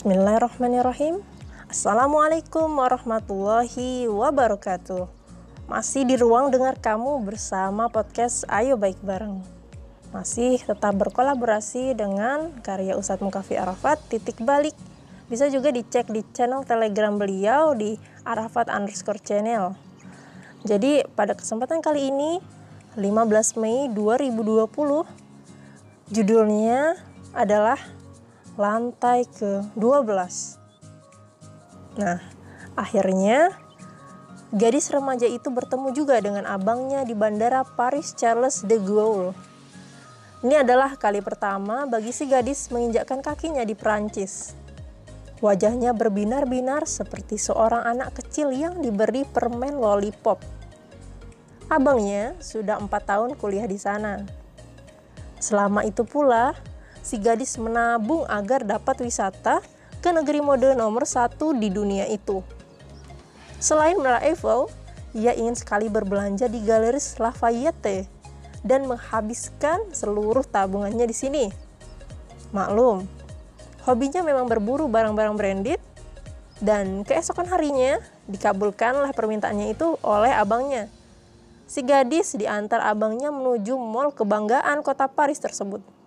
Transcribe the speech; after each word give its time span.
Bismillahirrahmanirrahim. 0.00 1.20
Assalamualaikum 1.68 2.72
warahmatullahi 2.72 4.08
wabarakatuh. 4.08 5.04
Masih 5.68 6.08
di 6.08 6.16
ruang 6.16 6.48
dengar 6.48 6.80
kamu 6.80 7.20
bersama 7.20 7.84
podcast 7.92 8.48
Ayo 8.48 8.80
Baik 8.80 8.96
Bareng. 9.04 9.44
Masih 10.08 10.56
tetap 10.56 10.96
berkolaborasi 10.96 11.92
dengan 11.92 12.48
karya 12.64 12.96
Ustadz 12.96 13.20
Mukafi 13.20 13.60
Arafat 13.60 14.00
titik 14.08 14.40
balik. 14.40 14.72
Bisa 15.28 15.52
juga 15.52 15.68
dicek 15.68 16.08
di 16.08 16.24
channel 16.32 16.64
telegram 16.64 17.20
beliau 17.20 17.76
di 17.76 18.00
Arafat 18.24 18.72
underscore 18.72 19.20
channel. 19.20 19.76
Jadi 20.64 21.04
pada 21.12 21.36
kesempatan 21.36 21.84
kali 21.84 22.08
ini 22.08 22.40
15 22.96 23.04
Mei 23.60 23.92
2020 23.92 24.64
judulnya 26.08 26.96
adalah 27.36 27.99
lantai 28.60 29.24
ke-12. 29.40 30.12
Nah, 31.96 32.20
akhirnya 32.76 33.56
gadis 34.52 34.92
remaja 34.92 35.24
itu 35.24 35.48
bertemu 35.48 35.88
juga 35.96 36.20
dengan 36.20 36.44
abangnya 36.44 37.08
di 37.08 37.16
bandara 37.16 37.64
Paris 37.64 38.12
Charles 38.12 38.60
de 38.68 38.76
Gaulle. 38.76 39.32
Ini 40.44 40.60
adalah 40.60 41.00
kali 41.00 41.24
pertama 41.24 41.88
bagi 41.88 42.12
si 42.12 42.28
gadis 42.28 42.68
menginjakkan 42.68 43.24
kakinya 43.24 43.64
di 43.64 43.72
Prancis. 43.72 44.52
Wajahnya 45.40 45.96
berbinar-binar 45.96 46.84
seperti 46.84 47.40
seorang 47.40 47.88
anak 47.88 48.20
kecil 48.20 48.52
yang 48.52 48.84
diberi 48.84 49.24
permen 49.24 49.80
lollipop. 49.80 50.36
Abangnya 51.72 52.36
sudah 52.44 52.76
empat 52.76 53.08
tahun 53.08 53.40
kuliah 53.40 53.64
di 53.64 53.80
sana. 53.80 54.20
Selama 55.40 55.80
itu 55.88 56.04
pula, 56.04 56.52
si 57.00 57.16
gadis 57.16 57.56
menabung 57.56 58.24
agar 58.28 58.64
dapat 58.64 59.00
wisata 59.00 59.64
ke 60.00 60.08
negeri 60.12 60.40
mode 60.40 60.72
nomor 60.76 61.04
satu 61.04 61.52
di 61.52 61.68
dunia 61.68 62.08
itu. 62.08 62.40
Selain 63.60 63.96
Menara 64.00 64.24
Eiffel, 64.24 64.72
ia 65.12 65.36
ingin 65.36 65.52
sekali 65.52 65.92
berbelanja 65.92 66.48
di 66.48 66.64
Galeries 66.64 67.20
Lafayette 67.20 68.08
dan 68.64 68.88
menghabiskan 68.88 69.92
seluruh 69.92 70.44
tabungannya 70.44 71.04
di 71.04 71.16
sini. 71.16 71.44
Maklum, 72.56 73.04
hobinya 73.84 74.24
memang 74.24 74.48
berburu 74.48 74.88
barang-barang 74.88 75.36
branded 75.36 75.80
dan 76.60 77.04
keesokan 77.04 77.48
harinya 77.48 78.00
dikabulkanlah 78.28 79.12
permintaannya 79.16 79.72
itu 79.72 79.96
oleh 80.04 80.32
abangnya. 80.32 80.88
Si 81.70 81.84
gadis 81.86 82.34
diantar 82.34 82.82
abangnya 82.82 83.30
menuju 83.30 83.78
mall 83.78 84.10
kebanggaan 84.10 84.82
kota 84.82 85.06
Paris 85.06 85.38
tersebut. 85.38 85.99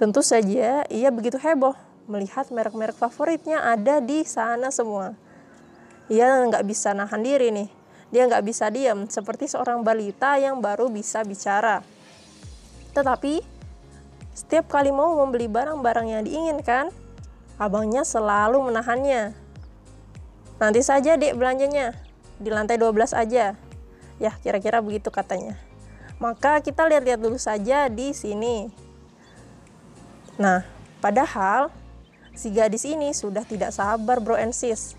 Tentu 0.00 0.24
saja 0.24 0.88
ia 0.88 1.08
begitu 1.12 1.36
heboh 1.36 1.76
melihat 2.08 2.48
merek-merek 2.48 2.96
favoritnya 2.96 3.60
ada 3.60 4.00
di 4.00 4.24
sana 4.24 4.72
semua. 4.72 5.12
Ia 6.08 6.48
nggak 6.48 6.64
bisa 6.64 6.96
nahan 6.96 7.20
diri 7.20 7.52
nih. 7.52 7.68
Dia 8.08 8.24
nggak 8.24 8.40
bisa 8.48 8.72
diam 8.72 9.04
seperti 9.12 9.52
seorang 9.52 9.84
balita 9.84 10.40
yang 10.40 10.56
baru 10.64 10.88
bisa 10.88 11.20
bicara. 11.20 11.84
Tetapi 12.96 13.44
setiap 14.32 14.72
kali 14.72 14.88
mau 14.88 15.20
membeli 15.20 15.52
barang-barang 15.52 16.06
yang 16.08 16.22
diinginkan, 16.24 16.88
abangnya 17.60 18.00
selalu 18.00 18.72
menahannya. 18.72 19.36
Nanti 20.56 20.80
saja 20.80 21.20
dek 21.20 21.36
belanjanya, 21.36 21.92
di 22.40 22.48
lantai 22.48 22.80
12 22.80 23.12
aja. 23.12 23.52
Ya, 24.16 24.32
kira-kira 24.40 24.80
begitu 24.80 25.12
katanya. 25.12 25.60
Maka 26.16 26.64
kita 26.64 26.88
lihat-lihat 26.88 27.20
dulu 27.20 27.36
saja 27.36 27.92
di 27.92 28.16
sini. 28.16 28.88
Nah, 30.40 30.64
padahal 31.04 31.68
si 32.32 32.48
gadis 32.48 32.88
ini 32.88 33.12
sudah 33.12 33.44
tidak 33.44 33.76
sabar 33.76 34.24
bro 34.24 34.40
and 34.40 34.56
sis. 34.56 34.96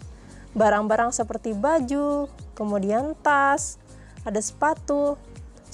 Barang-barang 0.54 1.10
seperti 1.10 1.58
baju, 1.58 2.30
kemudian 2.54 3.18
tas, 3.26 3.82
ada 4.22 4.38
sepatu, 4.38 5.18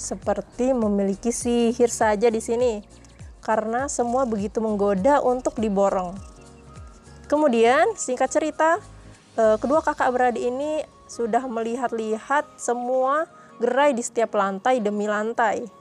seperti 0.00 0.72
memiliki 0.72 1.28
sihir 1.28 1.92
saja 1.92 2.32
di 2.32 2.40
sini. 2.40 2.80
Karena 3.44 3.92
semua 3.92 4.24
begitu 4.24 4.64
menggoda 4.64 5.20
untuk 5.20 5.60
diborong. 5.60 6.16
Kemudian, 7.28 7.92
singkat 7.92 8.32
cerita, 8.32 8.80
eh, 9.36 9.56
kedua 9.60 9.84
kakak 9.84 10.08
beradik 10.08 10.48
ini 10.48 10.80
sudah 11.04 11.44
melihat-lihat 11.44 12.56
semua 12.56 13.28
gerai 13.60 13.92
di 13.92 14.00
setiap 14.00 14.32
lantai 14.32 14.80
demi 14.80 15.04
lantai. 15.04 15.77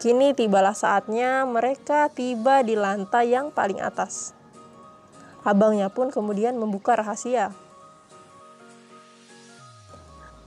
Kini 0.00 0.32
tibalah 0.32 0.72
saatnya 0.72 1.44
mereka 1.44 2.08
tiba 2.08 2.64
di 2.64 2.72
lantai 2.72 3.36
yang 3.36 3.52
paling 3.52 3.84
atas. 3.84 4.32
Abangnya 5.44 5.92
pun 5.92 6.08
kemudian 6.08 6.56
membuka 6.56 6.96
rahasia. 6.96 7.52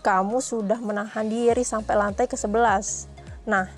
Kamu 0.01 0.41
sudah 0.41 0.81
menahan 0.81 1.29
diri 1.29 1.61
sampai 1.61 1.93
lantai 1.93 2.25
ke-11. 2.25 3.05
Nah, 3.45 3.69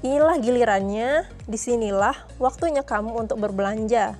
inilah 0.00 0.40
gilirannya, 0.40 1.28
di 1.44 1.60
sinilah 1.60 2.16
waktunya 2.40 2.80
kamu 2.80 3.28
untuk 3.28 3.36
berbelanja. 3.36 4.16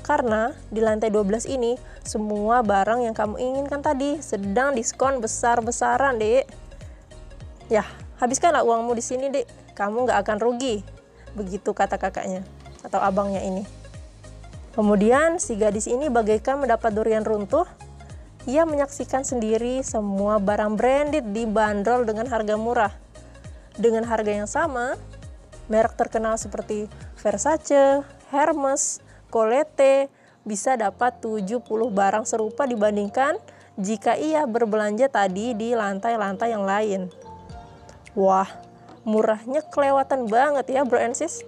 Karena 0.00 0.56
di 0.72 0.80
lantai 0.80 1.12
12 1.12 1.44
ini, 1.44 1.76
semua 2.08 2.64
barang 2.64 3.04
yang 3.04 3.12
kamu 3.12 3.36
inginkan 3.36 3.84
tadi 3.84 4.16
sedang 4.24 4.72
diskon 4.72 5.20
besar-besaran, 5.20 6.16
Dek. 6.16 6.48
Ya, 7.68 7.84
habiskanlah 8.20 8.62
uangmu 8.62 8.92
di 8.94 9.02
sini, 9.02 9.32
Dek 9.32 9.48
kamu 9.74 10.06
nggak 10.06 10.18
akan 10.22 10.38
rugi. 10.38 10.84
Begitu 11.32 11.72
kata 11.72 11.96
kakaknya 11.96 12.44
atau 12.84 13.00
abangnya 13.00 13.40
ini. 13.40 13.64
Kemudian 14.76 15.42
si 15.42 15.58
gadis 15.58 15.90
ini 15.90 16.06
bagaikan 16.06 16.62
mendapat 16.62 16.94
durian 16.94 17.26
runtuh. 17.26 17.66
Ia 18.48 18.64
menyaksikan 18.64 19.20
sendiri 19.26 19.84
semua 19.84 20.40
barang 20.40 20.78
branded 20.78 21.36
dibanderol 21.36 22.08
dengan 22.08 22.24
harga 22.30 22.56
murah. 22.56 22.92
Dengan 23.76 24.08
harga 24.08 24.32
yang 24.32 24.48
sama, 24.48 24.96
merek 25.68 25.96
terkenal 25.96 26.40
seperti 26.40 26.88
Versace, 27.20 28.00
Hermes, 28.32 29.04
Colette 29.28 30.08
bisa 30.42 30.74
dapat 30.74 31.20
70 31.20 31.60
barang 31.92 32.24
serupa 32.24 32.64
dibandingkan 32.64 33.36
jika 33.76 34.16
ia 34.16 34.48
berbelanja 34.48 35.06
tadi 35.12 35.52
di 35.52 35.76
lantai-lantai 35.76 36.48
yang 36.50 36.64
lain. 36.64 37.12
Wah, 38.18 38.50
murahnya 39.06 39.62
kelewatan 39.70 40.26
banget 40.26 40.66
ya 40.74 40.82
bro 40.82 40.98
and 40.98 41.14
sis. 41.14 41.46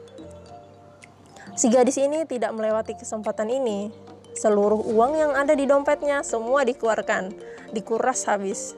Si 1.52 1.68
gadis 1.68 2.00
ini 2.00 2.24
tidak 2.24 2.54
melewati 2.56 2.96
kesempatan 2.96 3.50
ini. 3.52 3.92
Seluruh 4.32 4.80
uang 4.80 5.12
yang 5.20 5.32
ada 5.36 5.52
di 5.52 5.68
dompetnya 5.68 6.24
semua 6.24 6.64
dikeluarkan, 6.64 7.34
dikuras 7.76 8.24
habis. 8.24 8.72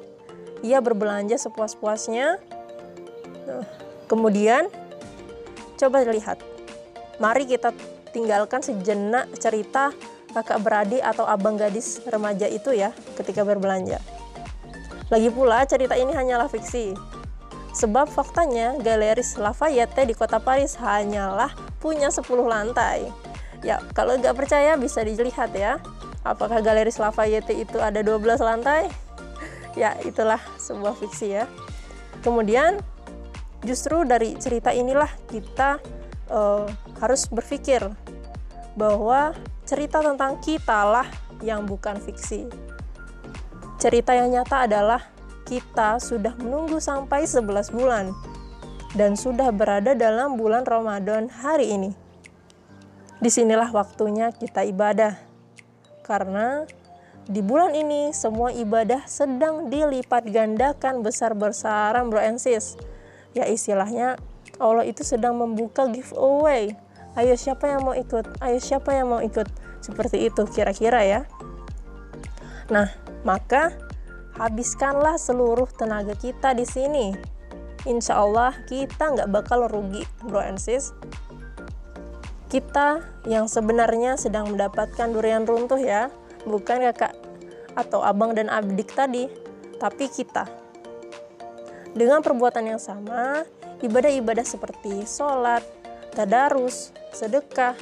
Ia 0.67 0.83
berbelanja 0.83 1.39
sepuas-puasnya. 1.39 2.43
Nah, 3.47 3.67
kemudian 4.11 4.67
coba 5.79 6.03
lihat. 6.03 6.43
Mari 7.23 7.47
kita 7.47 7.71
tinggalkan 8.11 8.65
sejenak 8.65 9.31
cerita 9.39 9.95
kakak 10.35 10.59
beradik 10.67 11.03
atau 11.05 11.23
abang 11.31 11.55
gadis 11.55 12.03
remaja 12.11 12.51
itu 12.51 12.75
ya 12.75 12.91
ketika 13.15 13.47
berbelanja. 13.47 14.03
Lagi 15.13 15.31
pula 15.31 15.63
cerita 15.63 15.95
ini 15.95 16.11
hanyalah 16.11 16.51
fiksi. 16.51 17.14
Sebab 17.75 18.07
faktanya 18.07 18.79
Galeries 18.79 19.35
Lafayette 19.35 20.07
di 20.07 20.15
kota 20.15 20.39
Paris 20.39 20.79
hanyalah 20.79 21.51
punya 21.83 22.07
10 22.07 22.23
lantai. 22.47 23.11
Ya, 23.67 23.83
kalau 23.99 24.15
nggak 24.15 24.39
percaya 24.39 24.79
bisa 24.79 25.03
dilihat 25.03 25.51
ya. 25.59 25.83
Apakah 26.23 26.63
Galeries 26.63 27.03
Lafayette 27.03 27.51
itu 27.51 27.83
ada 27.83 28.01
12 28.01 28.41
lantai? 28.41 28.87
Ya, 29.75 29.99
itulah 30.07 30.39
sebuah 30.55 30.95
fiksi 30.95 31.35
ya. 31.35 31.51
Kemudian 32.23 32.79
justru 33.67 34.07
dari 34.07 34.39
cerita 34.39 34.71
inilah 34.71 35.11
kita 35.27 35.83
uh, 36.31 36.71
harus 37.03 37.27
berpikir 37.27 37.83
bahwa 38.79 39.35
cerita 39.67 39.99
tentang 39.99 40.39
kita 40.39 40.87
lah 40.87 41.11
yang 41.43 41.67
bukan 41.67 41.99
fiksi. 41.99 42.47
Cerita 43.83 44.15
yang 44.15 44.31
nyata 44.31 44.63
adalah 44.63 45.14
kita 45.45 46.01
sudah 46.01 46.33
menunggu 46.41 46.81
sampai 46.81 47.29
11 47.29 47.73
bulan 47.73 48.11
dan 48.97 49.19
sudah 49.19 49.51
berada 49.51 49.93
dalam 49.93 50.41
bulan 50.41 50.65
Ramadan 50.65 51.29
hari 51.29 51.75
ini. 51.75 51.91
Di 53.19 53.31
sinilah 53.33 53.73
waktunya 53.73 54.31
kita 54.33 54.65
ibadah, 54.69 55.17
karena 56.05 56.69
di 57.25 57.41
bulan 57.41 57.73
ini 57.73 58.13
semua 58.13 58.53
ibadah 58.53 59.09
sedang 59.09 59.73
dilipat 59.73 60.29
gandakan 60.29 61.01
besar-besaran 61.01 62.13
bro 62.13 62.21
and 62.21 62.37
sis. 62.37 62.77
Ya 63.33 63.49
istilahnya 63.49 64.21
Allah 64.61 64.85
itu 64.85 65.01
sedang 65.03 65.41
membuka 65.41 65.89
giveaway. 65.89 66.77
Ayo 67.17 67.35
siapa 67.39 67.71
yang 67.71 67.87
mau 67.87 67.97
ikut? 67.97 68.29
Ayo 68.45 68.59
siapa 68.61 68.93
yang 68.93 69.09
mau 69.09 69.23
ikut? 69.25 69.49
Seperti 69.81 70.29
itu 70.29 70.45
kira-kira 70.51 71.01
ya. 71.03 71.21
Nah, 72.69 72.93
maka 73.25 73.73
habiskanlah 74.39 75.19
seluruh 75.19 75.71
tenaga 75.75 76.15
kita 76.19 76.55
di 76.55 76.67
sini. 76.67 77.15
Insya 77.85 78.19
Allah 78.19 78.57
kita 78.65 79.13
nggak 79.13 79.31
bakal 79.31 79.69
rugi, 79.69 80.03
bro 80.25 80.41
and 80.41 80.59
sis. 80.59 80.95
kita 82.55 83.03
yang 83.27 83.51
sebenarnya 83.51 84.15
sedang 84.15 84.55
mendapatkan 84.55 85.11
durian 85.11 85.43
runtuh 85.43 85.81
ya, 85.81 86.07
bukan 86.47 86.87
kakak 86.87 87.11
atau 87.75 87.99
abang 87.99 88.31
dan 88.31 88.47
adik 88.47 88.95
tadi, 88.95 89.27
tapi 89.83 90.07
kita. 90.07 90.47
Dengan 91.99 92.23
perbuatan 92.23 92.71
yang 92.71 92.79
sama, 92.79 93.43
ibadah-ibadah 93.83 94.47
seperti 94.47 95.03
sholat, 95.03 95.67
tadarus, 96.15 96.95
sedekah, 97.11 97.75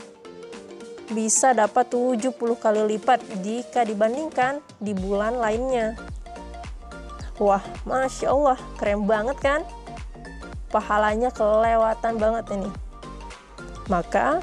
bisa 1.12 1.52
dapat 1.52 1.92
70 1.92 2.32
kali 2.56 2.96
lipat 2.96 3.20
jika 3.44 3.84
dibandingkan 3.84 4.64
di 4.80 4.96
bulan 4.96 5.36
lainnya. 5.36 6.11
Wah, 7.42 7.58
Masya 7.82 8.30
Allah, 8.30 8.54
keren 8.78 9.02
banget 9.02 9.34
kan? 9.42 9.60
Pahalanya 10.70 11.34
kelewatan 11.34 12.14
banget 12.14 12.46
ini. 12.54 12.70
Maka, 13.90 14.38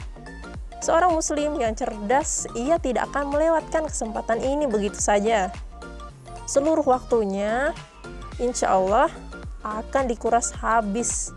seorang 0.83 1.15
muslim 1.15 1.55
yang 1.63 1.71
cerdas, 1.79 2.43
ia 2.59 2.75
tidak 2.75 3.07
akan 3.07 3.31
melewatkan 3.31 3.87
kesempatan 3.87 4.43
ini 4.43 4.67
begitu 4.67 4.99
saja. 4.99 5.47
Seluruh 6.43 6.83
waktunya, 6.83 7.71
insya 8.35 8.75
Allah, 8.75 9.07
akan 9.63 10.11
dikuras 10.11 10.51
habis. 10.59 11.31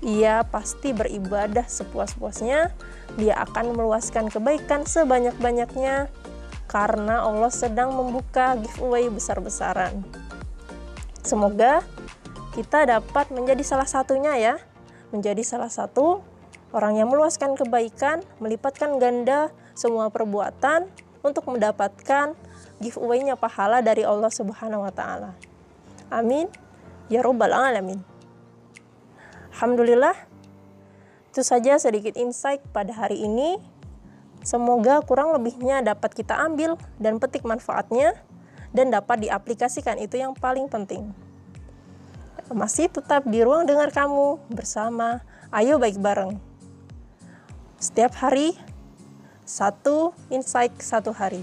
Ia 0.00 0.48
pasti 0.48 0.96
beribadah 0.96 1.68
sepuas-puasnya, 1.68 2.72
dia 3.20 3.36
akan 3.36 3.76
meluaskan 3.76 4.32
kebaikan 4.32 4.88
sebanyak-banyaknya, 4.88 6.08
karena 6.72 7.20
Allah 7.20 7.52
sedang 7.52 7.92
membuka 7.92 8.56
giveaway 8.56 9.12
besar-besaran. 9.12 10.23
Semoga 11.24 11.80
kita 12.52 12.86
dapat 12.86 13.32
menjadi 13.32 13.64
salah 13.66 13.88
satunya 13.88 14.36
ya, 14.36 14.54
menjadi 15.10 15.42
salah 15.42 15.72
satu 15.72 16.22
Orang 16.74 16.98
yang 16.98 17.06
meluaskan 17.06 17.54
kebaikan, 17.54 18.26
melipatkan 18.42 18.98
ganda 18.98 19.54
semua 19.78 20.10
perbuatan 20.10 20.90
untuk 21.22 21.46
mendapatkan 21.46 22.34
giveaway-nya 22.82 23.38
pahala 23.38 23.78
dari 23.78 24.02
Allah 24.02 24.26
Subhanahu 24.26 24.82
wa 24.82 24.90
taala. 24.90 25.38
Amin. 26.10 26.50
Ya 27.06 27.22
rabbal 27.22 27.54
alamin. 27.54 28.02
Alhamdulillah. 29.54 30.18
Itu 31.30 31.46
saja 31.46 31.78
sedikit 31.78 32.18
insight 32.18 32.58
pada 32.74 32.90
hari 32.90 33.22
ini. 33.22 33.62
Semoga 34.42 34.98
kurang 35.06 35.30
lebihnya 35.30 35.78
dapat 35.78 36.10
kita 36.10 36.34
ambil 36.42 36.74
dan 36.98 37.22
petik 37.22 37.46
manfaatnya 37.46 38.18
dan 38.74 38.90
dapat 38.90 39.24
diaplikasikan 39.24 39.96
itu 40.02 40.18
yang 40.18 40.34
paling 40.34 40.66
penting. 40.66 41.14
Masih 42.52 42.92
tetap 42.92 43.24
di 43.24 43.40
ruang 43.40 43.64
dengar 43.64 43.88
kamu 43.94 44.36
bersama 44.52 45.24
Ayo 45.48 45.80
Baik 45.80 45.96
Bareng. 46.02 46.36
Setiap 47.80 48.12
hari, 48.20 48.52
satu 49.48 50.12
insight 50.28 50.74
satu 50.82 51.14
hari. 51.14 51.40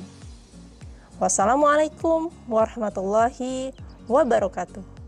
Wassalamualaikum 1.17 2.29
warahmatullahi 2.45 3.73
wabarakatuh. 4.05 5.00